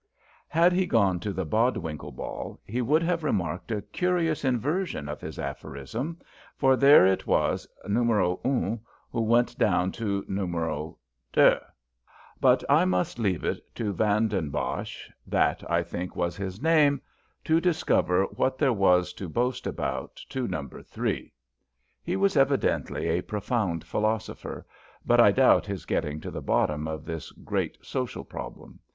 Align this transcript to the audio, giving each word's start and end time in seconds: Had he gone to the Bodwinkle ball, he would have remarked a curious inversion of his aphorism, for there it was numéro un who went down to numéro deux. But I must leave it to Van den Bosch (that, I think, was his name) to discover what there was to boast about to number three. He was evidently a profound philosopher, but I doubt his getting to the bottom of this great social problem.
Had 0.47 0.73
he 0.73 0.87
gone 0.87 1.19
to 1.19 1.31
the 1.31 1.45
Bodwinkle 1.45 2.13
ball, 2.15 2.59
he 2.65 2.81
would 2.81 3.03
have 3.03 3.23
remarked 3.23 3.69
a 3.69 3.83
curious 3.83 4.43
inversion 4.43 5.07
of 5.07 5.21
his 5.21 5.37
aphorism, 5.37 6.17
for 6.57 6.75
there 6.75 7.05
it 7.05 7.27
was 7.27 7.67
numéro 7.87 8.39
un 8.43 8.79
who 9.11 9.21
went 9.21 9.55
down 9.59 9.91
to 9.91 10.23
numéro 10.23 10.97
deux. 11.31 11.59
But 12.39 12.63
I 12.67 12.83
must 12.83 13.19
leave 13.19 13.43
it 13.43 13.61
to 13.75 13.93
Van 13.93 14.27
den 14.27 14.49
Bosch 14.49 15.07
(that, 15.27 15.63
I 15.69 15.83
think, 15.83 16.15
was 16.15 16.35
his 16.35 16.63
name) 16.63 16.99
to 17.43 17.61
discover 17.61 18.23
what 18.23 18.57
there 18.57 18.73
was 18.73 19.13
to 19.13 19.29
boast 19.29 19.67
about 19.67 20.15
to 20.29 20.47
number 20.47 20.81
three. 20.81 21.31
He 22.01 22.15
was 22.15 22.35
evidently 22.35 23.05
a 23.07 23.21
profound 23.21 23.83
philosopher, 23.83 24.65
but 25.05 25.19
I 25.19 25.31
doubt 25.31 25.67
his 25.67 25.85
getting 25.85 26.19
to 26.21 26.31
the 26.31 26.41
bottom 26.41 26.87
of 26.87 27.05
this 27.05 27.29
great 27.31 27.77
social 27.85 28.23
problem. 28.23 28.79